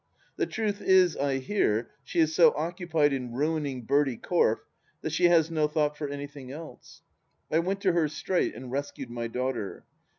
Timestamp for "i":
1.15-1.37, 7.51-7.59